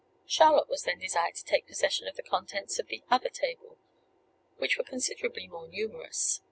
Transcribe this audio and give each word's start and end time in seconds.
Charlotte 0.25 0.67
was 0.67 0.81
then 0.81 0.97
desired 0.97 1.35
to 1.35 1.45
take 1.45 1.67
possession 1.67 2.07
of 2.07 2.15
the 2.15 2.23
contents 2.23 2.79
of 2.79 2.87
the 2.87 3.03
other 3.11 3.29
table, 3.29 3.77
which 4.57 4.75
were 4.79 4.83
considerably 4.83 5.47
more 5.47 5.67
numerous. 5.67 6.39